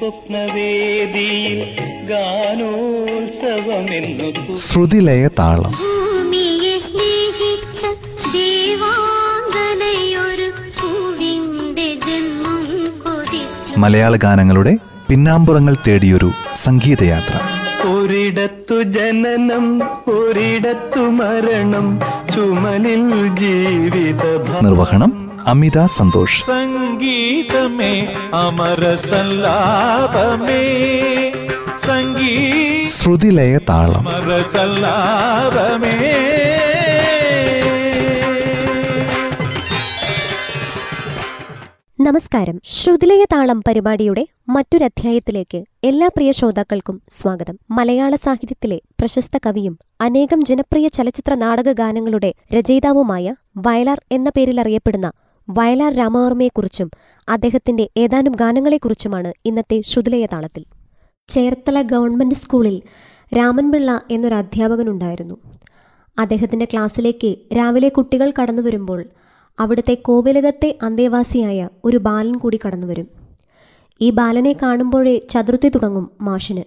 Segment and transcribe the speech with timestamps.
[0.00, 1.58] സ്വപ്നവേദിയിൽ
[2.10, 3.08] ഗാനോത്സവമെന്നു
[4.66, 7.80] ശ്രുതിലയ താളം ഭൂമിയെ സ്നേഹിച്ച
[8.36, 9.68] ദേവാംഗനയൊരു
[10.80, 12.64] പൂവിന്റെ ജന്മം
[13.04, 13.72] കൊതിച്ചു.
[13.76, 14.74] മലയാള ഗാനങ്ങളുടെ
[15.08, 16.30] പിന്നാമ്പുറങ്ങൾ തേടിയൊരു
[16.64, 17.34] സംഗീതയാത്ര.
[17.92, 19.66] ഒരിടത്തു ജനനം
[20.16, 21.86] ഒരിടത്തു മരണം
[22.34, 23.04] ചുമലിൽ
[23.40, 24.22] ജീവിത
[24.66, 25.10] നിർവഹണം
[25.46, 26.44] അമിത സന്തോഷ്.
[26.44, 30.58] സംഗീതമേ അമര സല്ലാപമേ.
[31.78, 34.08] സംഗീത ശ്രുതിലയ താളം.
[34.08, 36.16] അമര സല്ലാപമേ.
[42.00, 42.60] നമസ്കാരം.
[42.64, 47.58] ശ്രുതിലയ താളം പരിപാടിയുടെ മറ്റൊരധ്യായത്തിലേക്ക് എല്ലാ പ്രിയ ശ്രോതാക്കൾക്കും സ്വാഗതം.
[47.70, 55.10] മലയാള സാഹിത്യത്തിലെ പ്രശസ്ത കവിയും അനേകം ജനപ്രിയ ചലച്ചിത്ര നാടക ഗാനങ്ങളുടെ രചയിതാവുമായ വയലാർ എന്ന പേരിൽ അറിയപ്പെടുന്ന
[55.50, 56.90] വയലാർ രാമവർമ്മയെക്കുറിച്ചും
[57.28, 60.64] അദ്ദേഹത്തിന്റെ ഏതാനും ഗാനങ്ങളെക്കുറിച്ചുമാണ് ഇന്നത്തെ ശ്രുതിലയ താളത്തിൽ
[61.28, 62.82] ചേർത്തല ഗവൺമെന്റ് സ്കൂളിൽ
[63.38, 65.36] രാമൻപിള്ള എന്നൊരു അധ്യാപകനുണ്ടായിരുന്നു.
[66.18, 69.04] അദ്ദേഹത്തിന്റെ ക്ലാസ്സിലേക്ക് രാവിലെ കുട്ടികൾ കടന്നു വരുമ്പോൾ
[69.60, 73.08] അവിടുത്തെ കോവിലകത്തെ അന്തേവാസിയായ ഒരു ബാലൻ കൂടി കടന്നു വരും.
[74.00, 76.62] ഈ ബാലനെ കാണുമ്പോഴേ ചതുർത്തി തുടങ്ങും മാഷിന്.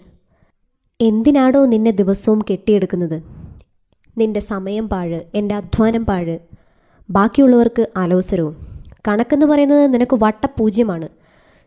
[1.02, 3.24] എന്തിനാടോ നിന്നെ ദിവസവും കെട്ടിയെടുക്കുന്നത്?
[4.18, 6.40] നിന്റെ സമയം പാഴ് എന്റെ അധ്വാനം പാഴ്.
[7.10, 8.73] ബാക്കിയുള്ളവർക്ക് അലോസരവും.
[9.08, 11.10] കണക്കെന്ന് പറയുന്നത് നിനക്ക് വട്ടപൂജ്യമാണ്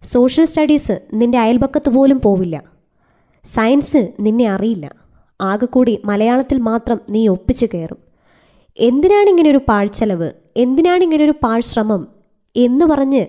[0.03, 2.63] സോഷ്യൽ സ്റ്റഡീസ് നിന്റെ അയൽപക്കത്ത് പോലും പോവില്ല.
[3.45, 4.91] സയൻസ് നിന്നെ അറിയില്ല.
[5.41, 7.99] ആകെ കൂടി മലയാളത്തിൽ മാത്രം നീ ഒപ്പിച്ചു കയറും.
[8.79, 12.09] എന്തിനാണ് ഒരു പാഴ്ചെലവ് എന്തിനാണ് ഒരു പാഴ്ശ്രമം?
[12.57, 13.27] എന്ന് പറഞ്ഞ്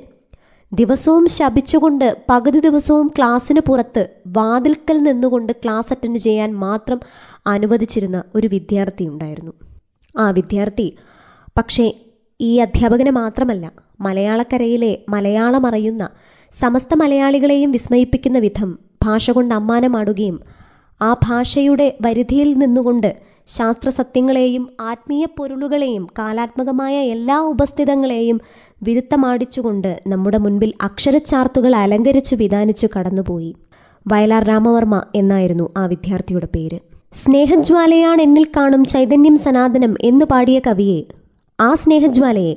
[0.74, 7.00] ദിവസവും ശപിച്ചുകൊണ്ട് പകുതി ദിവസവും ക്ലാസ്സിന് പുറത്ത് വാതിൽക്കൽ നിന്നുകൊണ്ട് ക്ലാസ് അറ്റൻഡ് ചെയ്യാൻ മാത്രം
[7.48, 9.52] അനുവദിച്ചിരുന്ന ഒരു വിദ്യാർത്ഥി ഉണ്ടായിരുന്നു
[10.18, 10.94] ആ വിദ്യാർത്ഥി
[11.58, 12.07] പക്ഷേ
[12.40, 13.72] ഈ അധ്യാപകനെ മാത്രമല്ല
[14.02, 16.10] മലയാളക്കരയിലെ മലയാളം അറിയുന്ന
[16.52, 20.40] സമസ്ത മലയാളികളെയും വിസ്മയിപ്പിക്കുന്ന വിധം ഭാഷ കൊണ്ട് അമ്മാനമാടുകയും
[21.02, 23.16] ആ ഭാഷയുടെ വരിധിയിൽ നിന്നുകൊണ്ട്
[23.48, 28.42] ശാസ്ത്രസത്യങ്ങളെയും ആത്മീയ പൊരുളുകളെയും കാലാത്മകമായ എല്ലാ ഉപസ്ഥിതങ്ങളെയും
[28.84, 33.56] വിരുത്തമാടിച്ചുകൊണ്ട് നമ്മുടെ മുൻപിൽ അക്ഷരച്ചാർത്തുകൾ അലങ്കരിച്ചു വിധാനിച്ചു കടന്നുപോയി.
[34.08, 36.80] വയലാർ രാമവർമ്മ എന്നായിരുന്നു ആ വിദ്യാർത്ഥിയുടെ പേര്.
[37.14, 41.04] സ്നേഹജ്വാലയാണ് എന്നിൽ കാണും ചൈതന്യം സനാതനം എന്ന് പാടിയ കവിയെ
[41.60, 42.56] ആ സ്നേഹജ്വാലയെ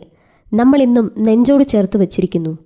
[0.54, 2.58] നമ്മൾ ഇന്നും നെഞ്ചോട് ചേർത്ത് വച്ചിരിക്കുന്നു.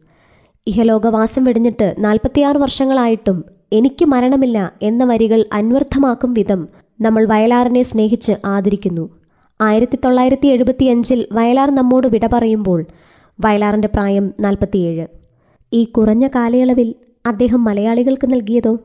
[0.67, 6.69] ഇഹലോകവാസം വെടിഞ്ഞിട്ട് നാൽപ്പത്തിയാറ് വർഷങ്ങളായിട്ടും എനിക്ക് മരണമില്ല എന്ന വരികൾ അന്വർത്ഥമാക്കും വിധം
[7.01, 9.11] നമ്മൾ വയലാറിനെ സ്നേഹിച്ച് ആദരിക്കുന്നു.
[9.61, 12.85] ആയിരത്തി തൊള്ളായിരത്തി എഴുപത്തിയഞ്ചിൽ വയലാർ നമ്മോട് വിട പറയുമ്പോൾ
[13.41, 15.07] വയലാറിന്റെ പ്രായം നാൽപ്പത്തിയേഴ്.
[15.73, 16.95] ഈ കുറഞ്ഞ കാലയളവിൽ
[17.27, 18.79] അദ്ദേഹം മലയാളികൾക്ക് നൽകിയതോ?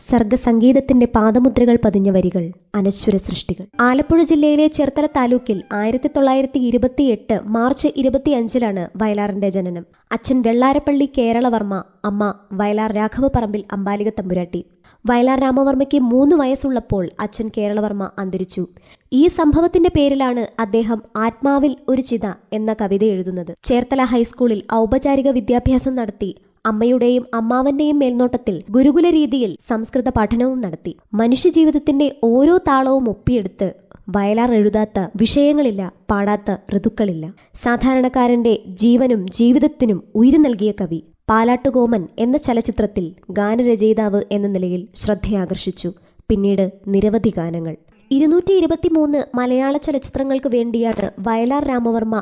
[0.00, 3.64] സർഗസംഗീതത്തിന്റെ പാദമുദ്രകൾ പതിഞ്ഞ വരികൾ അനശ്വര സൃഷ്ടികൾ.
[3.80, 9.84] ആലപ്പുഴ ജില്ലയിലെ ചേർത്തല താലൂക്കിൽ ആയിരത്തി തൊള്ളായിരത്തി ഇരുപത്തിയെട്ട് മാർച്ച് ഇരുപത്തിയഞ്ചിലാണ് വയലാറിന്റെ ജനനം.
[10.12, 14.64] അച്ഛൻ വെള്ളാരപ്പള്ളി കേരളവർമ്മ അമ്മ വയലാർ രാഘവ പറമ്പിൽ അമ്പാലിക തമ്പുരാട്ടി.
[15.04, 18.66] വയലാർ രാമവർമ്മയ്ക്ക് മൂന്ന് വയസ്സുള്ളപ്പോൾ അച്ഛൻ കേരളവർമ്മ അന്തരിച്ചു.
[19.12, 23.52] ഈ സംഭവത്തിന്റെ പേരിലാണ് അദ്ദേഹം ആത്മാവിൽ ഒരു ചിത എന്ന കവിത എഴുതുന്നത്.
[23.62, 26.30] ചേർത്തല ഹൈസ്കൂളിൽ ഔപചാരിക വിദ്യാഭ്യാസം നടത്തി
[26.66, 30.92] അമ്മയുടെയും അമ്മാവന്റെയും മേൽനോട്ടത്തിൽ ഗുരുകുല രീതിയിൽ സംസ്കൃത പഠനവും നടത്തി.
[31.14, 33.68] മനുഷ്യജീവിതത്തിന്റെ ഓരോ താളവും ഒപ്പിയെടുത്ത്
[34.08, 37.24] വയലാർ എഴുതാത്ത വിഷയങ്ങളില്ല പാടാത്ത ഋതുക്കളില്ല.
[37.54, 41.00] സാധാരണക്കാരന്റെ ജീവനും ജീവിതത്തിനും ഉയിര് നൽകിയ കവി
[41.30, 45.90] പാലാട്ടുകോമൻ എന്ന ചലച്ചിത്രത്തിൽ ഗാനരചയിതാവ് എന്ന നിലയിൽ ശ്രദ്ധയാകർഷിച്ചു.
[46.30, 47.74] പിന്നീട് നിരവധി ഗാനങ്ങൾ.
[48.10, 52.16] ഇരുന്നൂറ്റി ഇരുപത്തിമൂന്ന് മലയാള ചലച്ചിത്രങ്ങൾക്ക് വേണ്ടിയാണ് വയലാർ രാമവർമ്മ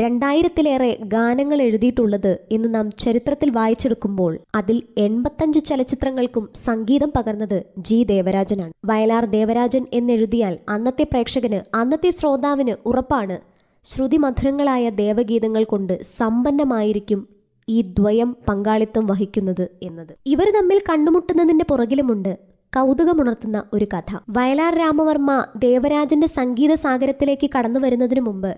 [0.00, 7.56] രണ്ടായിരത്തിലേറെ ഗാനങ്ങൾ എഴുതിയിട്ടുള്ളത് എന്ന് നാം ചരിത്രത്തിൽ വായിച്ചെടുക്കുമ്പോൾ അതിൽ എൺപത്തഞ്ച് ചലച്ചിത്രങ്ങൾക്കും സംഗീതം പകർന്നത്
[7.88, 8.72] ജി ദേവരാജനാണ്.
[8.90, 13.38] വയലാർ ദേവരാജൻ എന്നെഴുതിയാൽ അന്നത്തെ പ്രേക്ഷകന് അന്നത്തെ ശ്രോതാവിന് ഉറപ്പാണ്
[13.84, 17.20] ശ്രുതിമധുരങ്ങളായ ദേവഗീതങ്ങൾ കൊണ്ട് സമ്പന്നമായിരിക്കും
[17.68, 20.12] ഈ ദ്വയം പങ്കാളിത്തം വഹിക്കുന്നത് എന്നത്.
[20.26, 22.32] ഇവർ തമ്മിൽ കണ്ടുമുട്ടുന്നതിന്റെ പുറകിലുമുണ്ട്
[22.72, 24.10] കൗതുകമുണർത്തുന്ന ഒരു കഥ.
[24.36, 25.32] വയലാർ രാമവർമ്മ
[25.66, 28.52] ദേവരാജന്റെ സംഗീത സാഗരത്തിലേക്ക് കടന്നു വരുന്നതിനു മുമ്പ്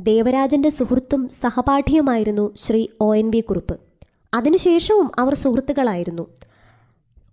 [0.00, 3.80] ദേവരാജന്റെ സുഹൃത്തും സഹപാഠിയുമായിരുന്നു Shri O N V Kurup.
[4.34, 6.26] അതിനുശേഷവും അവർ സുഹൃത്തുക്കളായിരുന്നു.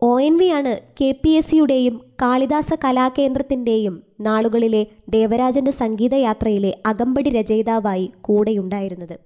[0.01, 8.11] ഒ എൻ വി ആണ് കെ പി എസ് സിയുടെയും കാളിദാസ കലാകേന്ദ്രത്തിന്റെയും നാളുകളിലെ ദേവരാജന്റെ സംഗീതയാത്രയിലെ അകമ്പടി രചയിതാവായി
[8.21, 9.19] കൂടെയുണ്ടായിരുന്നത്.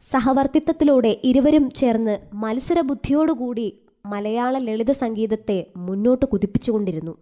[0.00, 7.14] സഹവർത്തിത്വത്തിലൂടെ ഇരുവരും ചേർന്ന് മത്സരബുദ്ധിയോടുകൂടി മലയാള ലളിത സംഗീതത്തെ മുന്നോട്ട് കുതിപ്പിച്ചുകൊണ്ടിരുന്നു.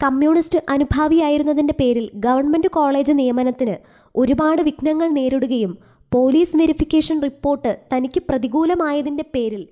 [0.00, 3.76] കമ്മ്യൂണിസ്റ്റ് അനുഭാവിയായിരുന്നതിന്റെ പേരിൽ ഗവൺമെന്റ് കോളേജ് നിയമനത്തിന്
[4.14, 5.72] ഒരുപാട് വിഘ്നങ്ങൾ നേരിടുകയും
[6.12, 9.62] പോലീസ് വെരിഫിക്കേഷൻ റിപ്പോർട്ട് തനിക്ക് പ്രതികൂലമായതിന്റെ പേരിൽ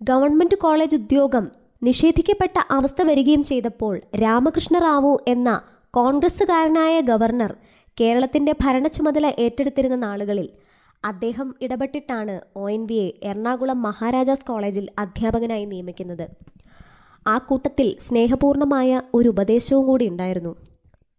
[0.00, 1.44] ഗവൺമെന്റ് കോളേജ് ഉദ്യോഗം
[1.82, 5.50] നിഷേധിക്കപ്പെട്ട അവസ്ഥ വരികയും ചെയ്തപ്പോൾ രാമകൃഷ്ണ റാവു എന്ന
[5.94, 7.52] കോൺഗ്രസ്സുകാരനായ ഗവർണർ
[7.98, 10.48] കേരളത്തിന്റെ ഭരണ ചുമതല ഏറ്റെടുത്തിരുന്ന നാളുകളിൽ
[11.04, 12.84] അദ്ദേഹം ഇടപെട്ടിട്ടാണ് ഒ എൻ
[13.22, 16.26] എറണാകുളം മഹാരാജാസ് കോളേജിൽ അധ്യാപകനായി നിയമിക്കുന്നത്.
[17.26, 20.56] ആ കൂട്ടത്തിൽ സ്നേഹപൂർണമായ ഒരു ഉപദേശവും കൂടി ഉണ്ടായിരുന്നു.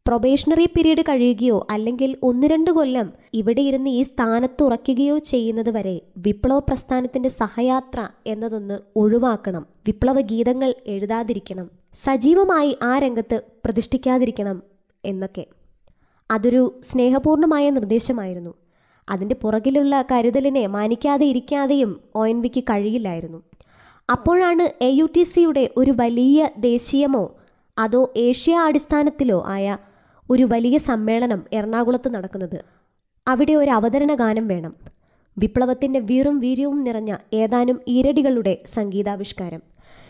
[0.08, 6.60] പ്രൊബേഷണറി പീരീഡ് കഴിയുകയോ അല്ലെങ്കിൽ ഒന്ന് രണ്ട് കൊല്ലം ഇവിടെ ഇരുന്ന് ഈ സ്ഥാനത്ത് ഉറയ്ക്കുകയോ ചെയ്യുന്നത് വരെ വിപ്ലവ
[6.60, 9.66] പ്രസ്ഥാനത്തിന്റെ സഹയാത്ര എന്നതൊന്ന് ഒഴിവാക്കണം.
[9.88, 11.72] വിപ്ലവ ഗീതങ്ങൾ എഴുതാതിരിക്കണം.
[11.94, 14.64] സജീവമായി ആ രംഗത്ത് പ്രതിഷ്ഠിക്കാതിരിക്കണം
[15.06, 15.46] എന്നൊക്കെ.
[16.32, 18.54] അതൊരു സ്നേഹപൂർണമായ നിർദ്ദേശമായിരുന്നു.
[19.10, 22.26] അതിന്റെ പുറകിലുള്ള കരുതലിനെ മാനിക്കാതെ ഇരിക്കാതെയും ഒ
[22.70, 23.44] കഴിയില്ലായിരുന്നു.
[24.10, 27.36] അപ്പോഴാണ് എ യു ടി സിയുടെ ഒരു വലിയ ദേശീയമോ
[27.78, 29.78] അതോ ഏഷ്യ അടിസ്ഥാനത്തിലോ ആയ
[30.30, 32.64] ഒരു വലിയ സമ്മേളനം എറണാകുളത്ത് നടക്കുന്നത്.
[33.28, 34.76] അവിടെ ഒരു അവതരണ ഗാനം വേണം.
[35.38, 39.62] വിപ്ലവത്തിന്റെ വീറും വീര്യവും നിറഞ്ഞ ഏതാനും ഈരടികളുടെ സംഗീതാവിഷ്കാരം.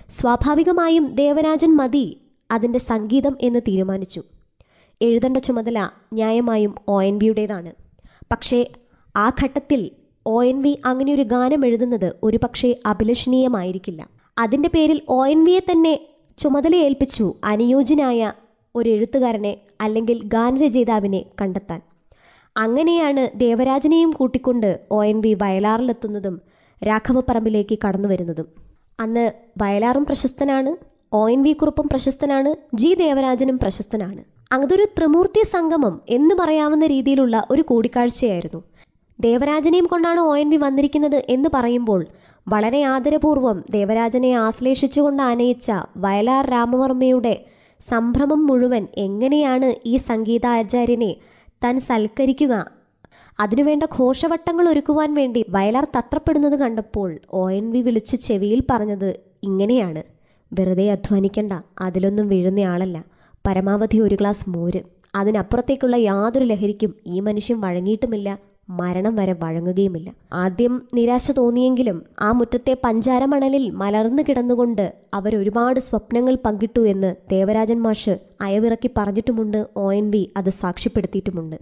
[0.10, 2.22] സ്വാഭാവികമായും ദേവരാജൻ മതി
[2.52, 4.24] അതിന്റെ സംഗീതം എന്ന് തീരുമാനിച്ചു.
[5.02, 7.72] എഴുതേണ്ട ചുമതല ന്യായമായും ഒ എൻ ബിയുടേതാണ്
[8.32, 8.68] പക്ഷേ
[9.16, 9.92] ആ ഘട്ടത്തിൽ
[10.25, 14.01] ഒ എൻ വി അങ്ങനെ ഒരു ഗാനം എഴുതുന്നത് ഒരു പക്ഷേ അഭിലഷണീയമായിരിക്കില്ല.
[14.38, 16.00] അതിന്റെ പേരിൽ ഒ എൻ വിയെ തന്നെ
[16.38, 18.31] ചുമതലയേൽപ്പിച്ചു അനുയോജ്യനായ
[18.75, 21.81] ഒരു എഴുത്തുകാരനെ അല്ലെങ്കിൽ ഗാനരചയിതാവിനെ കണ്ടെത്താൻ.
[22.57, 26.42] അങ്ങനെയാണ് ദേവരാജനെയും കൂട്ടിക്കൊണ്ട് ഒ എൻ വി വയലാറിലെത്തുന്നതും
[26.81, 28.48] രാഘവപ്പറമ്പിലേക്ക് കടന്നു വരുന്നതും
[29.00, 29.31] അന്ന്
[29.62, 30.72] വയലാറും പ്രശസ്തനാണ്
[31.13, 34.22] ഒ എൻ വി കുറുപ്പും പ്രശസ്തനാണ് ജി ദേവരാജനും പ്രശസ്തനാണ്.
[34.54, 38.62] അതൊരു ത്രിമൂർത്തി സംഗമം എന്ന് പറയാവുന്ന രീതിയിലുള്ള ഒരു കൂടിക്കാഴ്ചയായിരുന്നു.
[39.20, 42.06] ദേവരാജനെയും കൊണ്ടാണ് ഒ എൻ വി വന്നിരിക്കുന്നത് എന്ന് പറയുമ്പോൾ
[42.48, 47.46] വളരെ ആദരപൂർവം ദേവരാജനെ ആശ്ലേഷിച്ചുകൊണ്ട് ആനയിച്ച വയലാർ രാമവർമ്മയുടെ
[47.82, 51.16] സംഭ്രമം മുഴുവൻ എങ്ങനെയാണ് ഈ സംഗീതാചാര്യനെ
[51.64, 52.66] താൻ സൽക്കരിക്കുക?
[53.40, 59.10] അതിനുവേണ്ട ഘോഷവട്ടങ്ങൾ ഒരുക്കുവാൻ വേണ്ടി വയലാർ തത്രപ്പെടുന്നത് കണ്ടപ്പോൾ ഒ എൻ വി വിളിച്ച് ചെവിയിൽ പറഞ്ഞത്
[59.44, 60.04] ഇങ്ങനെയാണ്.
[60.54, 63.04] വെറുതെ അധ്വാനിക്കണ്ട അതിലൊന്നും വീഴുന്നയാളല്ല
[63.48, 64.82] പരമാവധി ഒരു ഗ്ലാസ് മോര്.
[65.16, 68.55] അതിനപ്പുറത്തേക്കുള്ള യാതൊരു ലഹരിക്കും ഈ മനുഷ്യൻ വഴങ്ങിയിട്ടുമില്ല.
[68.70, 70.14] മരണം വരെ വഴങ്ങുകയുമില്ല.
[70.34, 78.92] ആദ്യം നിരാശ തോന്നിയെങ്കിലും ആ മുറ്റത്തെ പഞ്ചാരമണലിൽ മലർന്നു കിടന്നുകൊണ്ട് അവരൊരുപാട് സ്വപ്നങ്ങൾ പങ്കിട്ടു എന്ന് ദേവരാജൻ മാഷ് അയവിറക്കി
[78.98, 81.56] പറഞ്ഞിട്ടുമുണ്ട് ഒ എൻ വി അത് സാക്ഷ്യപ്പെടുത്തിയിട്ടുമുണ്ട്.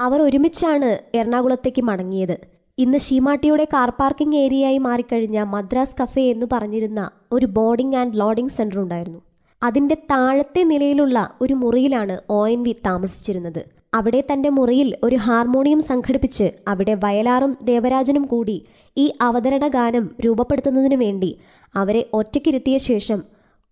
[0.00, 2.36] അവർ ഒരുമിച്ചാണ് എറണാകുളത്തേക്ക് മടങ്ങിയത്.
[2.78, 8.78] ഇന്ന് ഷീമാട്ടിയുടെ കാർ പാർക്കിംഗ് ഏരിയയായി മാറിക്കഴിഞ്ഞ മദ്രാസ് കഫേ എന്ന് പറഞ്ഞിരുന്ന ഒരു ബോർഡിംഗ് ആൻഡ് ലോഡിംഗ് സെന്റർ
[8.78, 9.20] ഉണ്ടായിരുന്നു
[9.62, 13.79] അതിന്റെ താഴത്തെ നിലയിലുള്ള ഒരു മുറിയിലാണ് ഒ എൻ വി താമസിച്ചിരുന്നത്.
[13.92, 18.56] അവിടെ തന്റെ മുറിയിൽ ഒരു ഹാർമോണിയം സംഘടിപ്പിച്ച് അവിടെ വയലാറും ദേവരാജനും കൂടി
[18.96, 21.30] ഈ അവതരണ ഗാനം രൂപപ്പെടുത്തുന്നതിനു വേണ്ടി
[21.74, 23.20] അവരെ ഒറ്റയ്ക്കിരുത്തിയ ശേഷം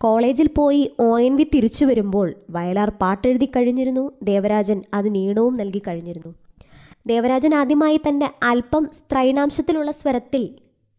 [0.01, 4.05] കോളേജിൽ പോയി ഒ എൻ വി തിരിച്ചു വരുമ്പോൾ വയലാർ പാട്ടെഴുതി കഴിഞ്ഞിരുന്നു.
[4.23, 6.31] ദേവരാജൻ അത് നീണവും നൽകി കഴിഞ്ഞിരുന്നു.
[7.07, 10.43] ദേവരാജൻ ആദ്യമായി തന്റെ അല്പം സ്ത്രൈണാംശത്തിലുള്ള സ്വരത്തിൽ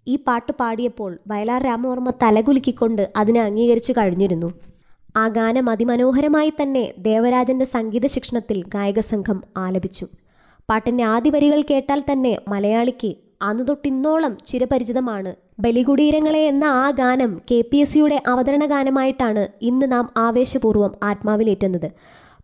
[0.08, 4.50] ഈ പാട്ട് പാടിയപ്പോൾ വയലാർ രാമവർമ്മ തലകുലുക്കിക്കൊണ്ട് അതിനെ അംഗീകരിച്ചു കഴിഞ്ഞിരുന്നു.
[5.18, 10.06] ആ ഗാനം അതിമനോഹരമായി തന്നെ ദേവരാജന്റെ സംഗീത ശിക്ഷണത്തിൽ ഗായകസംഘം ആലപിച്ചു.
[10.70, 15.36] പാട്ടിന്റെ ആദ്യ വരികൾ കേട്ടാൽ തന്നെ മലയാളിക്ക് അന്നു തൊട്ടിന്നോളം ചിരപരിചിതമാണ്.
[15.60, 21.92] ബലികുടീരങ്ങളെ എന്ന ആ ഗാനം കെ പി എസ് സിയുടെ അവതരണ ഗാനമായിട്ടാണ് ഇന്ന് നാം ആവേശപൂർവം ആത്മാവിലേറ്റുന്നത്.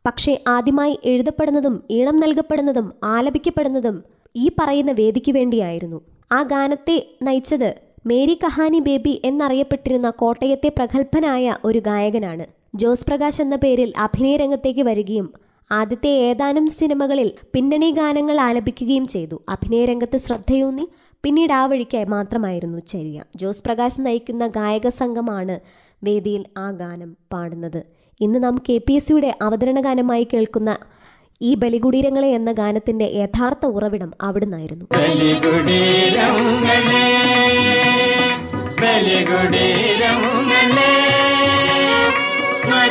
[0.06, 4.04] പക്ഷേ ആദ്യമായി എഴുതപ്പെടുന്നതും ഈണം നൽകപ്പെടുന്നതും ആലപിക്കപ്പെടുന്നതും
[4.36, 6.02] ഈ പറയുന്ന വേദിക്ക് വേണ്ടിയായിരുന്നു.
[6.32, 7.76] ആ ഗാനത്തെ നയിച്ചത്
[8.06, 12.55] മേരി കഹാനി ബേബി എന്നറിയപ്പെട്ടിരുന്ന കോട്ടയത്തെ പ്രഗത്ഭനായ ഒരു ഗായകനാണ്.
[12.82, 15.34] ജോസ് പ്രകാശ് എന്ന പേരിൽ അഭിനയ രംഗത്തേക്ക് വരികയും
[15.72, 19.42] ആദ്യത്തെ ഏതാനും സിനിമകളിൽ പിന്നണി ഗാനങ്ങൾ ആലപിക്കുകയും ചെയ്തു.
[19.50, 20.88] അഭിനയ രംഗത്ത് ശ്രദ്ധയൂന്നി
[21.24, 25.60] പിന്നീട് ആ വഴിക്കായി മാത്രമായിരുന്നു ചെറിയ ജോസ് പ്രകാശ് നയിക്കുന്ന ഗായക സംഘമാണ്
[26.04, 27.86] വേദിയിൽ ആ ഗാനം പാടുന്നത്.
[28.22, 30.78] ഇന്ന് നാം കെ പി എസ് സിയുടെ അവതരണ ഗാനമായി കേൾക്കുന്ന
[31.42, 34.86] ഈ ബലികുടീരങ്ങളെ എന്ന ഗാനത്തിന്റെ യഥാർത്ഥ ഉറവിടം അവിടുന്നായിരുന്നു.
[34.98, 37.06] ബലികുടീരങ്ങളെ
[38.82, 40.35] ബലികുടീരങ്ങളെ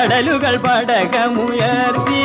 [0.00, 2.22] കടലുകൾ പടകമുയർത്തി.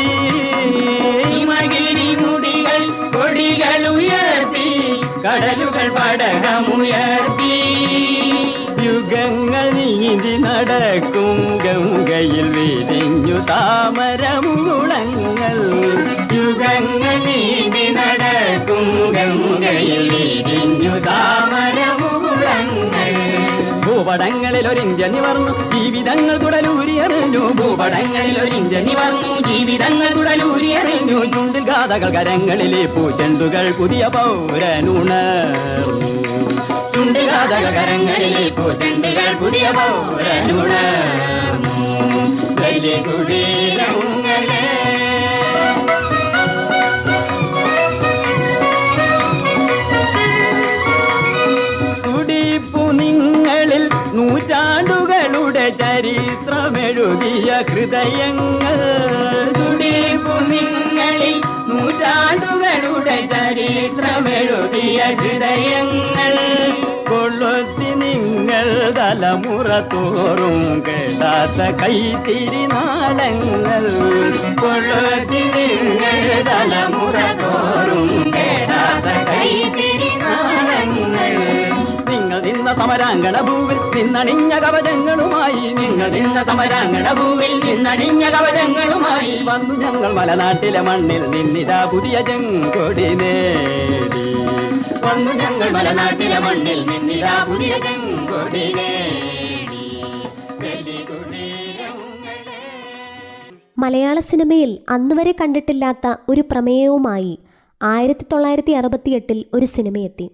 [1.23, 5.01] ഹിമഗിരി മുടികൾ കൊടികൾ ഉയർത്തി.
[5.25, 7.55] കടലുകൾ പടകമുയർത്തി.
[8.85, 14.17] യുഗങ്ങൾ നീന്തി നടക്കും ഗംഗയിൽ വിരിഞ്ഞു താമരമുളങ്ങൾ
[16.35, 22.04] യുഗങ്ങൾ നീന്തി നടക്കും ഗംഗയിൽ വിരിഞ്ഞു ഭുവ
[23.95, 32.83] ഭൂപടങ്ങളിൽ ഒരു ഇന്ത്യ നിവർന്നു ജീവിതങ്ങൾ കുടലൂരിയറിഞ്ഞു ഭൂപടങ്ങളിൽ ഒരു ഇന്ത്യ നിവർന്നു ജീവിതങ്ങൾ കുടലൂരിയറിഞ്ഞു ചുണ്ടിൽ ഗാഥകൾ കരങ്ങളിലെ
[32.87, 35.11] പൂച്ചെണ്ടുകൾ പുതിയ പൗരനുണ
[36.93, 40.73] ചുണ്ടിൽ ഗാഥകൾ കരങ്ങളിലെ പൂച്ചെണ്ടുകൾ പുതിയ പൗരനുണ
[43.07, 44.84] കുടീരങ്ങളെ
[55.69, 58.77] ചരിത്രമെഴുതിയ ഹൃദയങ്ങൾ.
[59.53, 66.35] തുടിപ്പു നിങ്ങളിൽ നൂറ്റാണ്ടുകളുടെ ചരിത്രമെഴുതിയ ഹൃദയങ്ങൾ.
[67.09, 73.83] കൊള്ളുത്തി നിങ്ങൾ തലമുറ തോറും കേടാത്ത കൈത്തിരി നാളങ്ങൾ
[74.61, 79.94] കൊള്ളുത്തി നിങ്ങൾ തലമുറ തോറും കേടാത്ത കൈത്തിരി
[82.65, 91.23] നിന്ന സമരാങ്കണ ഭൂവിൽ നിന്നണിഞ്ഞ കവചങ്ങളുമായി നിങ്ങൾ നിന്ന സമരാങ്കണ ഭൂവിൽ നിന്നണിഞ്ഞ കവചങ്ങളുമായി വന്നു ഞങ്ങൾ മലനാട്ടിലെ മണ്ണിൽ
[91.33, 94.23] നിന്നിതാ പുതിയ ചെങ്കൊടി നേടി.
[95.05, 98.65] വന്നു ഞങ്ങൾ മലനാട്ടിലെ മണ്ണിൽ നിന്നിതാ പുതിയ ചെങ്കൊടി.
[103.77, 107.33] മലയാള സിനിമയിൽ അന്നുവരെ കണ്ടിട്ടില്ലാത്ത ഒരു പ്രമേയവുമായി
[107.81, 110.27] ആയിരത്തി തൊള്ളായിരത്തി അറുപത്തിയെട്ടിൽ ഒരു സിനിമയെത്തി.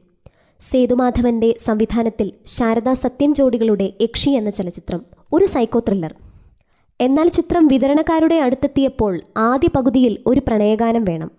[0.62, 6.15] സേതുമാധവന്റെ സംവിധാനത്തിൽ ശാരദാ സത്യൻ ജോഡികളുടെ യക്ഷി എന്ന ചലച്ചിത്രം ഒരു സൈക്കോ ത്രില്ലർ.
[7.01, 11.32] എന്നാൽ ചിത്രം വിതരണക്കാരുടെ അടുത്തെത്തിയപ്പോൾ ആദ്യ പകുതിയിൽ ഒരു പ്രണയഗാനം വേണം.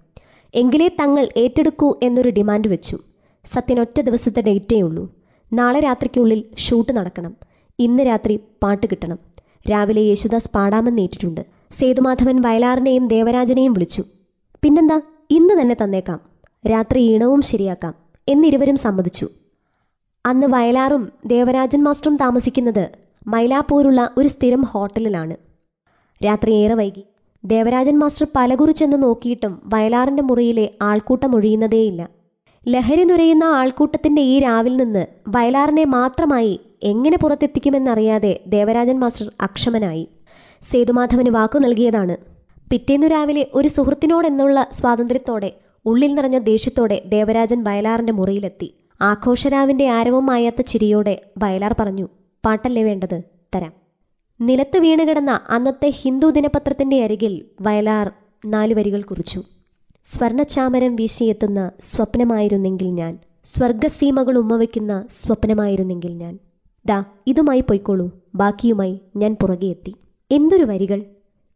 [0.55, 2.99] എങ്കിലേ തങ്ങൾ ഏറ്റെടുക്കൂ എന്നൊരു ഡിമാൻഡ് വെച്ചു.
[3.45, 5.15] സത്യൻ ഒറ്റ ദിവസത്തെ ഡേറ്റേ ഉള്ളൂ.
[5.53, 7.37] നാളെ രാത്രിക്കുള്ളിൽ ഷൂട്ട് നടക്കണം.
[7.79, 9.19] ഇന്ന് രാത്രി പാട്ട് കിട്ടണം.
[9.71, 11.41] രാവിലെ യേശുദാസ് പാടാമെന്ന് ഏറ്റിട്ടുണ്ട്.
[11.71, 14.05] സേതുമാധവൻ വയലാറിനെയും ദേവരാജനെയും വിളിച്ചു.
[14.63, 15.01] പിന്നെന്താ?
[15.31, 16.21] ഇന്ന് തന്നെ തന്നേക്കാം.
[16.71, 18.02] രാത്രി ഈണവും ശരിയാക്കാം.
[18.29, 19.29] എന്നിരുവരും സമ്മതിച്ചു.
[20.27, 22.91] അന്ന് വയലാറും ദേവരാജൻ മാസ്റ്ററും താമസിക്കുന്നത്
[23.27, 25.37] മൈലാപ്പൂരുള്ള ഒരു സ്ഥിരം ഹോട്ടലിലാണ്.
[26.21, 27.05] രാത്രി ഏറെ വൈകി.
[27.45, 32.09] ദേവരാജൻ മാസ്റ്റർ പലകുറി പലകുറിച്ചെന്ന് നോക്കിയിട്ടും വയലാറിന്റെ മുറിയിലെ ആൾക്കൂട്ടം ഒഴിയുന്നതേയില്ല.
[32.69, 40.09] ലഹരി നുരയുന്ന ആൾക്കൂട്ടത്തിന്റെ ഈ രാവിൽ നിന്ന് വയലാറിനെ മാത്രമായി എങ്ങനെ പുറത്തെത്തിക്കുമെന്നറിയാതെ ദേവരാജൻ മാസ്റ്റർ അക്ഷമനായി.
[40.63, 42.17] സേതുമാധവന് വാക്കു നൽകിയതാണ്.
[42.71, 45.53] പിറ്റേന്നു രാവിലെ ഒരു സുഹൃത്തിനോടെന്നുള്ള സ്വാതന്ത്ര്യത്തോടെ
[45.87, 48.75] ഉള്ളിൽ നിറഞ്ഞ ദേഷ്യത്തോടെ ദേവരാജൻ വയലാറിന്റെ മുറിയിലെത്തി.
[49.01, 52.09] ആഘോഷരാവിന്റെ ആരവം മായാത്ത ചിരിയോടെ വയലാർ പറഞ്ഞു
[52.45, 53.23] പാട്ടല്ലേ വേണ്ടത്?
[53.55, 53.73] തരാം.
[54.41, 58.13] നിലത്ത് വീണുകിടന്ന അന്നത്തെ ഹിന്ദു ദിനപത്രത്തിന്റെ അരികിൽ വയലാർ
[58.47, 59.43] നാലു വരികൾ കുറിച്ചു.
[60.05, 66.39] സ്വർണചാമരം വീശിയെത്തുന്ന സ്വപ്നമായിരുന്നെങ്കിൽ ഞാൻ സ്വർഗസീമകൾ ഉമ്മവയ്ക്കുന്ന സ്വപ്നമായിരുന്നെങ്കിൽ ഞാൻ.
[66.87, 69.95] ദാ ഇതുമായി പൊയ്ക്കോളൂ ബാക്കിയുമായി ഞാൻ പുറകെ എത്തി.
[70.31, 71.05] എന്തൊരു വരികൾ!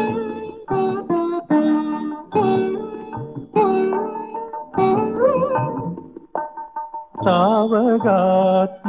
[7.74, 8.85] ಅವಗಾತ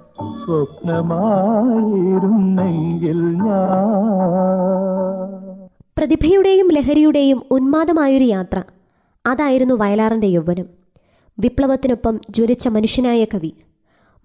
[0.45, 5.68] സ്വപ്നമായിരുന്നെങ്കിൽ ഞാൻ.
[5.99, 8.62] പ്രതിഭയുടെയും ലഹരിയുടെയും ഉന്മാദമായൊരു യാത്ര.
[9.26, 10.66] അതായിരുന്നു വയലാറിന്റെ യൗവനം.
[11.38, 13.54] വിപ്ലവത്തിനൊപ്പം ജ്വലിച്ച മനുഷ്യനായ കവി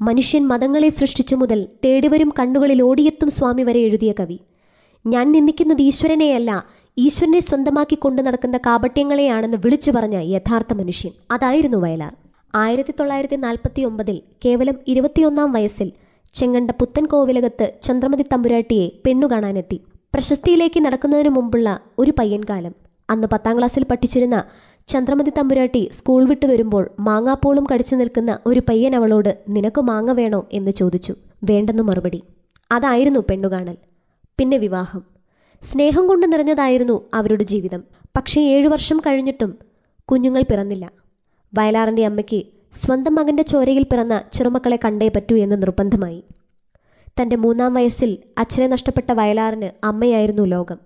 [0.01, 4.38] മനുഷ്യൻ മതങ്ങളെ സൃഷ്ടിച്ചു മുതൽ തേടിവരും കണ്ണുകളിൽ ഓടിയെത്തും സ്വാമി വരെ എഴുതിയ കവി.
[5.05, 6.65] ഞാൻ നിന്ദിക്കുന്നത് ഈശ്വരനെയല്ല
[6.98, 11.12] ഈശ്വരനെ സ്വന്തമാക്കി കൊണ്ടു നടക്കുന്ന കാപട്യങ്ങളെയാണെന്ന് വിളിച്ചു പറഞ്ഞ യഥാർത്ഥ മനുഷ്യൻ.
[11.31, 12.15] അതായിരുന്നു വയലാർ.
[12.55, 15.91] ആയിരത്തി തൊള്ളായിരത്തി നാൽപ്പത്തി ഒമ്പതിൽ കേവലം ഇരുപത്തിയൊന്നാം വയസ്സിൽ
[16.34, 19.81] ചെങ്ങണ്ട പുത്തൻ കോവിലകത്ത് ചന്ദ്രമതി തമ്പുരാട്ടിയെ പെണ്ണു കാണാനെത്തി.
[20.13, 22.75] പ്രശസ്തിയിലേക്ക് നടക്കുന്നതിനു മുമ്പുള്ള ഒരു പയ്യൻകാലം.
[23.10, 24.43] അന്ന് പത്താം ക്ലാസ്സിൽ പഠിച്ചിരുന്ന
[24.88, 30.48] ചന്ദ്രമതി തമ്പുരാട്ടി സ്കൂൾ വിട്ടു വരുമ്പോൾ മാങ്ങാപ്പോളും കടിച്ചു നിൽക്കുന്ന ഒരു പയ്യൻ അവളോട് നിനക്ക് മാങ്ങ വേണോ?
[30.54, 31.16] എന്ന് ചോദിച്ചു.
[31.44, 32.24] വേണ്ടെന്നു മറുപടി.
[32.72, 33.78] അതായിരുന്നു പെണ്ണുകാണൽ.
[34.38, 35.04] പിന്നെ വിവാഹം.
[35.62, 37.84] സ്നേഹം കൊണ്ട് നിറഞ്ഞതായിരുന്നു അവരുടെ ജീവിതം.
[38.18, 39.58] പക്ഷേ ഏഴു വർഷം കഴിഞ്ഞിട്ടും
[40.12, 40.92] കുഞ്ഞുങ്ങൾ പിറന്നില്ല.
[41.58, 46.24] വയലാറിന്റെ അമ്മയ്ക്ക് സ്വന്തം മകന്റെ ചോരയിൽ പിറന്ന ചെറുമക്കളെ കണ്ടേ പറ്റൂ എന്ന് നിർബന്ധമായി.
[47.22, 50.78] തന്റെ മൂന്നാം വയസ്സിൽ അച്ഛനെ നഷ്ടപ്പെട്ട വയലാറിന് അമ്മയായിരുന്നു ലോകം.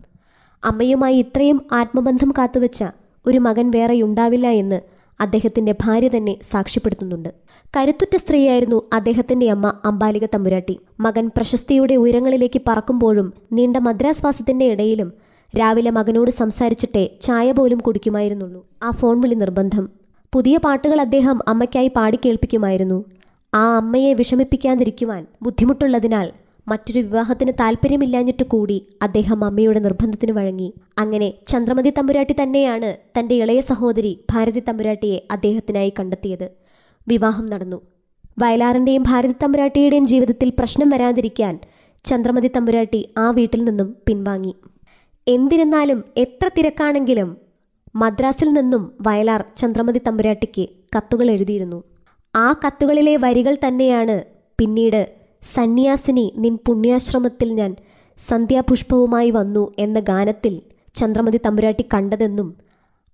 [0.64, 2.84] അമ്മയുമായി ഇത്രയും ആത്മബന്ധം കാത്തുവെച്ച
[3.26, 4.82] ഒരു മകൻ വേറെയുണ്ടാവില്ല എന്ന്
[5.22, 7.30] അദ്ദേഹത്തിന്റെ ഭാര്യ തന്നെ സാക്ഷ്യപ്പെടുത്തുന്നുണ്ട്.
[7.78, 10.80] കരുത്തുറ്റ സ്ത്രീയായിരുന്നു അദ്ദേഹത്തിന്റെ അമ്മ അമ്പാലിക തമ്പുരാട്ടി.
[11.00, 15.14] മകൻ പ്രശസ്തിയുടെ ഉയരങ്ങളിലേക്ക് പറക്കുമ്പോഴും നീണ്ട മദ്രാസ്വാസത്തിന്റെ ഇടയിലും
[15.60, 18.66] രാവിലെ മകനോട് സംസാരിച്ചിട്ടേ ചായ പോലും കുടിക്കുമായിരുന്നുള്ളൂ.
[18.84, 19.90] ആ ഫോൺ വിളി നിർബന്ധം.
[20.34, 23.06] പുതിയ പാട്ടുകൾ അദ്ദേഹം അമ്മയ്ക്കായി പാടിക്കേൾപ്പിക്കുമായിരുന്നു
[23.54, 26.32] ആ അമ്മയെ വിഷമിപ്പിക്കാതിരിക്കുവാൻ ബുദ്ധിമുട്ടുള്ളതിനാൽ
[26.68, 30.74] മറ്റൊരു വിവാഹത്തിന് താല്പര്യമില്ലാഞ്ഞിട്ട് കൂടി അദ്ദേഹം അമ്മയുടെ നിർബന്ധത്തിന് വഴങ്ങി.
[30.98, 36.50] അങ്ങനെ ചന്ദ്രമതി തമ്പുരാട്ടി തന്നെയാണ് തന്റെ ഇളയ സഹോദരി ഭാരതി തമ്പുരാട്ടിയെ അദ്ദേഹത്തിനായി കണ്ടെത്തിയത്.
[37.08, 37.82] വിവാഹം നടന്നു.
[38.40, 41.60] വയലാറിന്റെയും ഭാരതി തമ്പുരാട്ടിയുടെയും ജീവിതത്തിൽ പ്രശ്നം വരാതിരിക്കാൻ
[42.06, 44.56] ചന്ദ്രമതി തമ്പുരാട്ടി ആ വീട്ടിൽ നിന്നും പിൻവാങ്ങി.
[45.28, 47.38] എന്തിരുന്നാലും എത്ര തിരക്കാണെങ്കിലും
[47.96, 51.84] മദ്രാസിൽ നിന്നും വയലാർ ചന്ദ്രമതി തമ്പുരാട്ടിക്ക് കത്തുകൾ എഴുതിയിരുന്നു.
[52.36, 54.24] ആ കത്തുകളിലെ വരികൾ തന്നെയാണ്
[54.60, 57.76] പിന്നീട് സന്യാസിനി നിൻ പുണ്യാശ്രമത്തിൽ ഞാൻ
[58.18, 60.62] സന്ധ്യാപുഷ്പവുമായി വന്നു എന്ന ഗാനത്തിൽ
[60.96, 62.56] ചന്ദ്രമതി തമ്പുരാട്ടി കണ്ടതെന്നും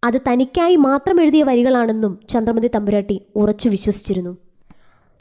[0.03, 4.37] അത് തനിക്കായി മാത്രം എഴുതിയ വരികളാണെന്നും ചന്ദ്രമതി തമ്പുരാട്ടി ഉറച്ചു വിശ്വസിച്ചിരുന്നു.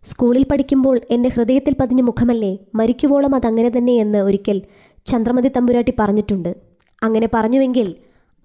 [0.05, 4.63] സ്കൂളിൽ പഠിക്കുമ്പോൾ എന്റെ ഹൃദയത്തിൽ പതിഞ്ഞ മുഖമല്ലേ മരിക്കുവോളം അതങ്ങനെ തന്നെ എന്ന് ഒരിക്കൽ
[5.07, 6.57] ചന്ദ്രമതി തമ്പുരാട്ടി പറഞ്ഞിട്ടുണ്ട്.
[7.03, 7.97] അങ്ങനെ പറഞ്ഞുവെങ്കിൽ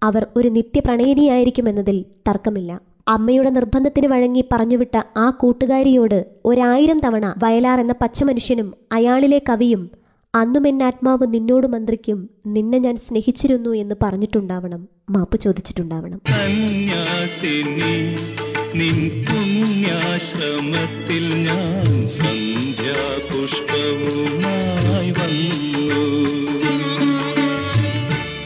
[0.04, 2.82] അവർ ഒരു നിത്യപ്രണയിനിയായിരിക്കുമെന്നതിൽ തർക്കമില്ല.
[3.08, 9.92] അമ്മയുടെ നിർബന്ധത്തിന് വഴങ്ങി പറഞ്ഞുവിട്ട ആ കൂട്ടുകാരിയോട് ഒരായിരം തവണ വയലാർ എന്ന പച്ചമനുഷ്യനും അയാളിലെ കവിയും
[10.36, 14.88] അന്നും എന്നാത്മാവ് നിന്നോട് മന്ത്രിക്കും നിന്നെ ഞാൻ സ്നേഹിച്ചിരുന്നു എന്ന് പറഞ്ഞിട്ടുണ്ടാവണം.
[15.10, 16.22] മാപ്പ് ചോദിച്ചിട്ടുണ്ടാവണം.
[16.28, 16.56] ഞാൻ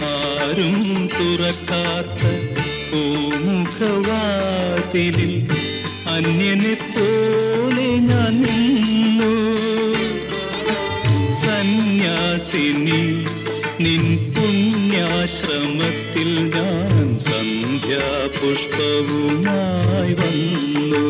[0.03, 2.49] ആരും തുറക്കാത്ത
[4.89, 5.33] പൂമുഖവാതിലിൽ
[6.13, 9.31] അന്യനെ പോലെ ഞാൻ നിന്നു.
[11.41, 13.01] സന്യാസിനി
[13.83, 16.93] നിൻ പുണ്യാശ്രമത്തിൽ ഞാൻ
[17.27, 18.33] സന്ധ്യാപുഷ്പവുമായി
[20.21, 21.03] വന്നു.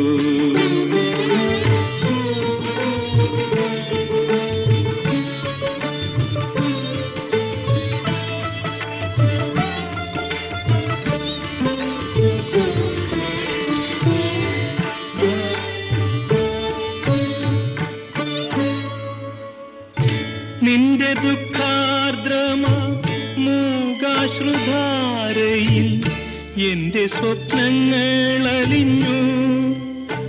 [26.99, 29.19] എന്റെ സ്വപ്നങ്ങൾ അലിഞ്ഞു.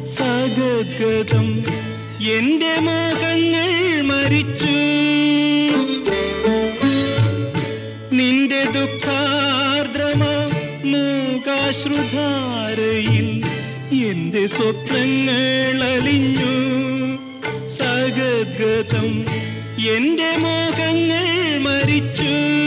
[0.08, 1.46] സഗദ്ഗതം
[2.34, 3.70] എന്റെ മോഹങ്ങൾ
[4.02, 4.76] മരിച്ചു.
[8.12, 10.22] നിന്റെ ദുഃഖാർദ്രമ
[10.92, 12.08] മൂകാശ്രുധാരയിൽ
[14.10, 16.54] എന്റെ സ്വപ്നങ്ങൾ അലിഞ്ഞു.
[17.78, 19.10] സഗദ്ഗതം
[19.96, 21.26] എന്റെ മോഹങ്ങൾ
[21.58, 22.59] മരിച്ചു.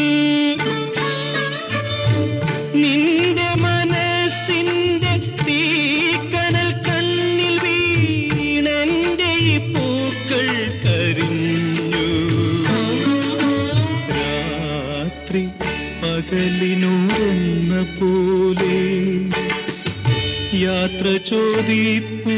[20.83, 22.37] യാത്ര ചോദിപ്പൂ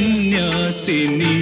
[0.00, 1.34] സന്യാസിനി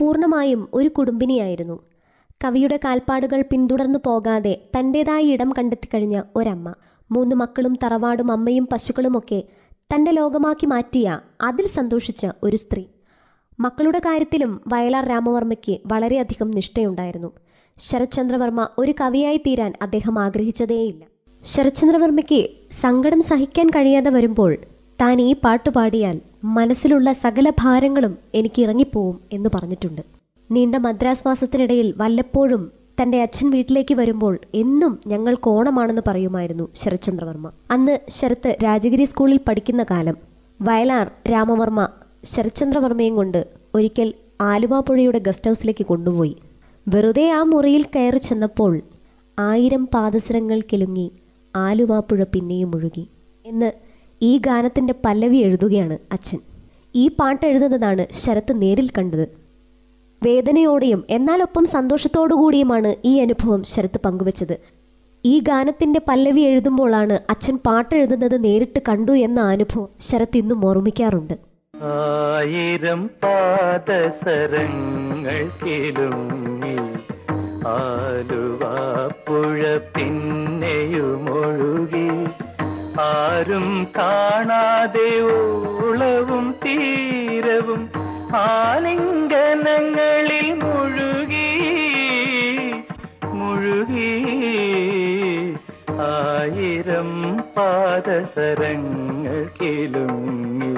[0.00, 1.82] പൂർണമായും ഒരു കുടുംബിനിയായിരുന്നു.
[2.44, 6.74] കവിയുടെ കാൽപ്പാടുകൾ പിന്തുടർന്നു പോകാതെ തന്റെതായ ഇടം കണ്ടെത്തിക്കഴിഞ്ഞ ഒരമ്മ.
[7.10, 9.42] മൂന്ന് മക്കളും തറവാടും അമ്മയും പശുക്കളുമൊക്കെ
[9.94, 12.84] തന്റെ ലോകമാക്കി മാറ്റിയ അതിൽ സന്തോഷിച്ച ഒരു സ്ത്രീ.
[13.60, 17.30] മക്കളുടെ കാര്യത്തിലും വയലാർ രാമവർമ്മയ്ക്ക് വളരെയധികം നിഷ്ഠയുണ്ടായിരുന്നു.
[17.78, 21.04] ശരത്ചന്ദ്രവർമ്മ ഒരു കവിയായി തീരാൻ അദ്ദേഹം ആഗ്രഹിച്ചതേയില്ല.
[21.44, 24.58] ശരത്ചന്ദ്രവർമ്മയ്ക്ക് സങ്കടം സഹിക്കാൻ കഴിയാതെ വരുമ്പോൾ
[25.00, 30.02] താൻ ഈ പാട്ട് പാടിയാൽ മനസ്സിലുള്ള സകല ഭാരങ്ങളും എനിക്ക് ഇറങ്ങിപ്പോവും എന്ന് പറഞ്ഞിട്ടുണ്ട്.
[30.50, 37.50] നീണ്ട മദ്രാസ് മാസത്തിനിടയിൽ വല്ലപ്പോഴും തന്റെ അച്ഛൻ വീട്ടിലേക്ക് വരുമ്പോൾ എന്നും ഞങ്ങൾ കോണമാണെന്ന് പറയുമായിരുന്നു ശരത്ചന്ദ്രവർമ്മ.
[37.70, 40.16] അന്ന് ശരത്ത് രാജഗിരി സ്കൂളിൽ പഠിക്കുന്ന കാലം
[40.62, 41.88] വയലാർ രാമവർമ്മ
[42.24, 46.36] ശരത്ചന്ദ്രവർമ്മയും കൊണ്ട് ഒരിക്കൽ ആലുവാപ്പുഴയുടെ ഗസ്റ്റ് ഹൗസിലേക്ക് കൊണ്ടുപോയി.
[46.88, 48.80] വെറുതെ ആ മുറിയിൽ കയറി ചെന്നപ്പോൾ
[49.38, 51.12] ആയിരം പാദസരങ്ങൾ കിലുങ്ങി
[51.56, 53.08] ആലുവാപ്പുഴ പിന്നെയും ഒഴുകി.
[53.46, 53.72] എന്ന്
[54.26, 56.38] ഈ ഗാനത്തിന്റെ പല്ലവി എഴുതുകയാണ് അച്ഛൻ.
[56.94, 59.24] ഈ പാട്ട് എഴുതുന്നതാണ് ശരത്ത് നേരിൽ കണ്ടത്.
[60.22, 64.56] വേദനയോടെയും എന്നാലൊപ്പം സന്തോഷത്തോടുകൂടിയുമാണ് ഈ അനുഭവം ശരത്ത് പങ്കുവച്ചത്.
[65.24, 71.34] ഈ ഗാനത്തിന്റെ പല്ലവി എഴുതുമ്പോഴാണ് അച്ഛൻ പാട്ടെഴുതുന്നത് നേരിട്ട് കണ്ടു എന്ന അനുഭവം ശരത്ത് ഇന്നും ഓർമ്മിക്കാറുണ്ട്.
[71.74, 74.08] ആയിരം പാദസരങ്ങൾ
[75.62, 76.76] കിലുങ്ങി
[79.26, 79.60] പുഴ
[79.94, 81.73] പിന്നെയുമൊഴുകി
[83.02, 87.82] ആരും കാണാതെ ഓളവും തീരവും
[88.42, 90.30] ആലിംഗനങ്ങളിൽ
[90.62, 91.50] മുഴുകി
[93.34, 94.12] മുഴുകി
[96.06, 97.10] ആയിരം
[97.56, 100.72] പാദസരങ്ങൾ കിലുങ്ങി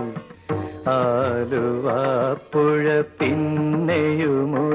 [0.97, 2.85] ആലുവാപ്പുഴ
[3.19, 4.66] പിന്നെയുമൊഴുകി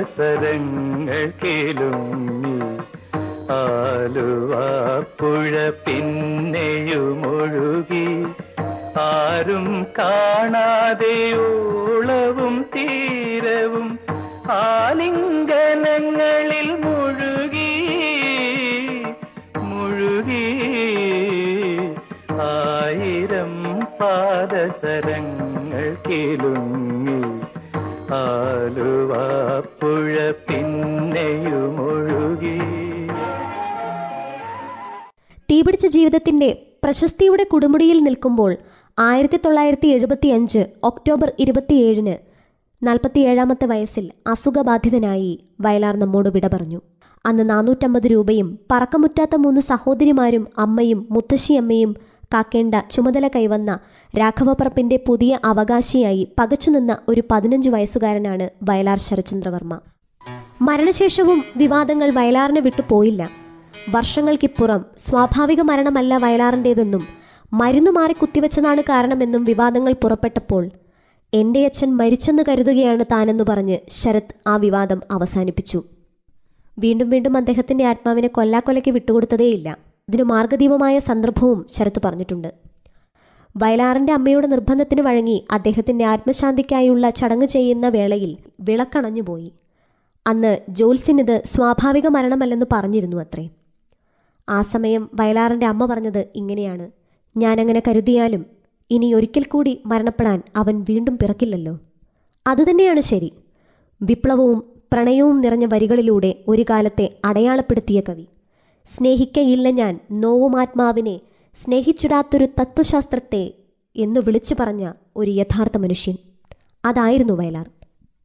[0.00, 2.54] പാദസരങ്ങൾ കേളുങ്ങി
[3.56, 5.52] ആലുവാപ്പുഴ
[5.84, 6.86] പിന്നെയുമൊഴുകി
[9.02, 9.66] ആരും
[9.98, 13.88] കാണാതെ ഓളവും തീരവും
[14.60, 17.70] ആലിംഗനങ്ങളിൽ മുഴുകി
[19.70, 20.46] മുഴുകി.
[22.48, 23.54] ആയിരം
[24.00, 27.20] പാദസരങ്ങൾ കേളുങ്ങി
[28.18, 29.79] ആലുവാപ്പുഴ
[35.60, 36.48] തീപിടിച്ച ജീവിതത്തിന്റെ
[36.84, 38.56] പ്രശസ്തിയുടെ കൊടുമുടിയിൽ നിൽക്കുമ്പോൾ
[38.98, 42.14] ആയിരത്തി തൊള്ളായിരത്തി എഴുപത്തി അഞ്ച് ഒക്ടോബർ ഇരുപത്തിയേഴിന്
[42.82, 46.80] നാൽപ്പത്തിയേഴാമത്തെ വയസ്സിൽ അസുഖബാധിതനായി വയലാർ നമ്മോട് വിട പറഞ്ഞു.
[47.24, 51.92] അന്ന് നാനൂറ്റമ്പത് രൂപയും പറക്കമുറ്റാത്ത മൂന്ന് സഹോദരിമാരും അമ്മയും മുത്തശ്ശിയമ്മയും
[52.34, 53.70] കാക്കേണ്ട ചുമതല കൈവന്ന
[54.14, 59.76] രാഘവപ്പറപ്പിന്റെ പുതിയ അവകാശിയായി പകച്ചുനിന്ന ഒരു പതിനഞ്ച് വയസ്സുകാരനാണ് വയലാർ ശരചന്ദ്രവർമ്മ
[60.60, 63.39] മരണശേഷവും വിവാദങ്ങൾ വയലാറിനെ വിട്ടുപോയില്ല
[63.88, 67.06] വർഷങ്ങൾക്കിപ്പുറം സ്വാഭാവിക മരണമല്ല വയലാറിന്റേതെന്നും
[67.52, 70.70] മരുന്നു മാറി കുത്തിവെച്ചതാണ് കാരണമെന്നും വിവാദങ്ങൾ പുറപ്പെട്ടപ്പോൾ
[71.34, 75.82] എന്റെ അച്ഛൻ മരിച്ചെന്ന് കരുതുകയാണ് താനെന്ന് പറഞ്ഞ് ശരത് ആ വിവാദം അവസാനിപ്പിച്ചു.
[76.78, 79.78] വീണ്ടും വീണ്ടും അദ്ദേഹത്തിന്റെ ആത്മാവിനെ കൊല്ലാക്കൊലയ്ക്ക് വിട്ടുകൊടുത്തതേയില്ല.
[80.08, 82.54] ഇതിനു മാർഗദീപമായ സന്ദർഭവും ശരത്ത് പറഞ്ഞിട്ടുണ്ട്.
[83.56, 89.52] വയലാറിന്റെ അമ്മയുടെ നിർബന്ധത്തിന് വഴങ്ങി അദ്ദേഹത്തിന്റെ ആത്മശാന്തിക്കായുള്ള ചടങ്ങ് ചെയ്യുന്ന വേളയിൽ വിളക്കണഞ്ഞുപോയി.
[90.26, 93.48] അന്ന് ജോൽസിനിത് സ്വാഭാവിക മരണമല്ലെന്ന് പറഞ്ഞിരുന്നു അത്രേ.
[94.50, 96.90] ആ സമയം വയലാറിന്റെ അമ്മ പറഞ്ഞത് ഇങ്ങനെയാണ്.
[97.36, 98.46] ഞാനങ്ങനെ കരുതിയാലും
[98.90, 101.78] ഇനി ഒരിക്കൽ കൂടി മരണപ്പെടാൻ അവൻ വീണ്ടും പിറക്കില്ലല്ലോ.
[102.46, 103.32] അതുതന്നെയാണ് ശരി.
[104.02, 108.26] വിപ്ലവവും പ്രണയവും നിറഞ്ഞ വരികളിലൂടെ ഒരു കാലത്തെ അടയാളപ്പെടുത്തിയ കവി.
[108.86, 111.20] സ്നേഹിക്കയില്ല ഞാൻ നോവുമാത്മാവിനെ
[111.64, 113.54] സ്നേഹിച്ചിടാത്തൊരു തത്വശാസ്ത്രത്തെ
[113.96, 116.16] എന്ന് വിളിച്ചു പറഞ്ഞ ഒരു യഥാർത്ഥ മനുഷ്യൻ.
[116.84, 117.70] അതായിരുന്നു വയലാർ.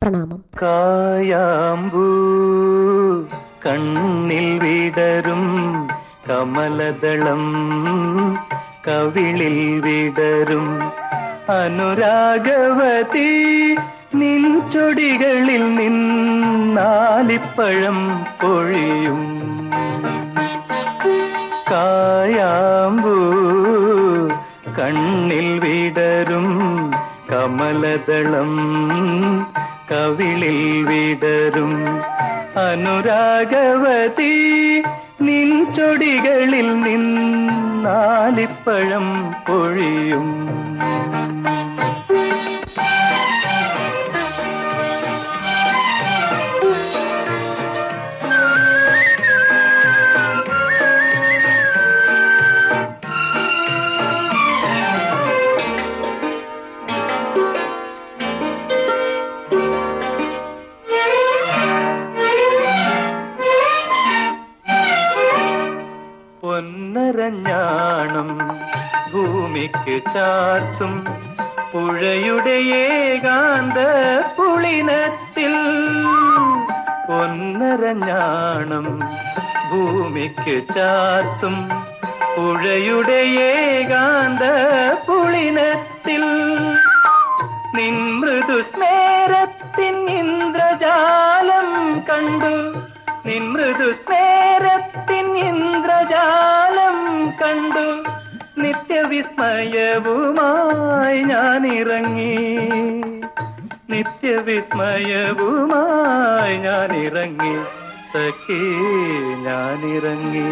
[0.03, 0.43] പ്രണാമം.
[0.61, 2.03] കായാമ്പൂ
[3.65, 5.88] കണ്ണിൽ വിടരും.
[6.29, 7.43] കമലദളം
[8.88, 10.79] കവിളിൽ വിടരും.
[11.49, 13.31] അനുരാഗവതി
[14.15, 19.21] നിൻ ചൊടികളിൽ നിന്നാലിപ്പഴം പൊഴിയും.
[21.71, 23.17] കായാമ്പൂ
[24.79, 26.47] കണ്ണിൽ വിടരും.
[27.31, 28.51] കമലദളം
[29.91, 31.99] കവിളിൽ വിടരും.
[32.69, 34.35] അനുരാഗവതി
[35.25, 39.07] നിൻ ചൊടികളിൽ നിന്നാലിപ്പഴം
[39.47, 40.27] പൊഴിയും.
[70.15, 71.06] ചാർത്തും
[71.71, 73.78] പുഴയുടെ ഏകാന്ത
[74.38, 75.56] പുളിനത്തിൽ
[77.19, 78.99] ഒന്നരഞ്ഞാണം
[79.71, 81.69] ഭൂമിക്ക് ചാർത്തും
[82.36, 84.39] പുഴയുടെ ഏകാന്ത
[85.08, 86.25] പുളിനത്തിൽ
[87.75, 91.69] നിൻ മൃദു സ്നേരത്തിൻ ഇന്ദ്രജാലം
[92.10, 92.56] കണ്ടു.
[93.25, 96.97] നിൻ മൃദു സ്നേരത്തിൻ ഇന്ദ്രജാലം
[97.41, 98.04] കണ്ടു.
[98.75, 99.99] നിത്യവിസ്മയവുമായി
[101.23, 102.31] ഞാൻ ഇറങ്ങി
[103.89, 104.57] നിത്യവിസ്മയവുമായി
[106.57, 107.53] ഞാൻ ഇറങ്ങി
[108.13, 108.59] സഖി
[109.43, 110.49] ഞാൻ ഇറങ്ങി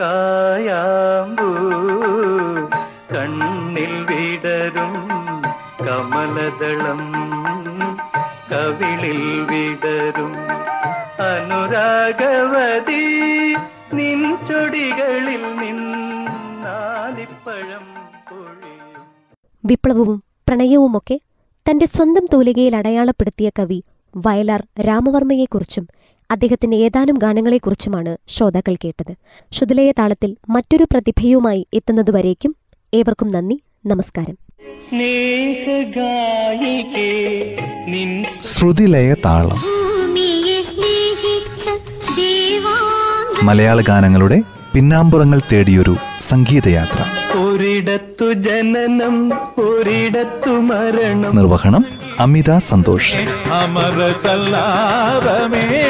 [0.00, 1.48] കായാമ്പൂ
[3.12, 4.94] കണ്ണിൽ വിടരും
[5.86, 7.02] കമലദളം.
[8.52, 10.32] കവിളിൽ വിടരും
[11.28, 13.04] അനുരാഗവതി
[13.94, 16.01] നിൻ ചൊടികളിൽ നിന്നാലിപ്പഴം
[19.64, 21.20] വിപ്ലവവും പ്രണയവുമൊക്കെ
[21.70, 23.82] തന്റെ സ്വന്തം തൂലികയിൽ അടയാളപ്പെടുത്തിയ കവി
[24.16, 25.88] വയലാർ രാമവർമ്മയെക്കുറിച്ചും
[26.30, 29.14] അദ്ദേഹത്തിന്റെ ഏതാനും ഗാനങ്ങളെക്കുറിച്ചുമാണ് ശ്രോതാക്കൾ കേട്ടത്.
[29.52, 32.56] ശുദ്ധലയ താളത്തിൽ മറ്റൊരു പ്രതിഭയുമായി എത്തുന്നതുവരേക്കും
[32.94, 34.38] ഏവർക്കും നന്ദി നമസ്കാരം.
[34.88, 35.86] സ്നേഹഗായികേ
[37.88, 39.60] നിൻ ശ്രുതിലയ താളം
[43.44, 44.42] മലയാള ഗാനങ്ങളുടെ
[44.74, 47.21] പിന്നാമ്പുറങ്ങൾ തേടിയൊരു സംഗീതയാത്ര.
[47.34, 51.36] ഒരിടത്തു ജനനം ഒരിടത്തു മരണം.
[51.36, 51.84] നിർവഹണം
[52.20, 53.14] അമിത സന്തോഷ്.
[53.52, 55.88] അമര സല്ലാപമേ